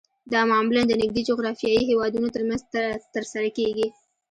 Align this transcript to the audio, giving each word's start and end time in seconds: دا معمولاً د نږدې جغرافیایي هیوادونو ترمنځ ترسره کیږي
دا 0.31 0.41
معمولاً 0.51 0.81
د 0.87 0.93
نږدې 1.01 1.21
جغرافیایي 1.29 1.81
هیوادونو 1.89 2.27
ترمنځ 2.35 2.61
ترسره 3.13 3.49
کیږي 3.57 3.87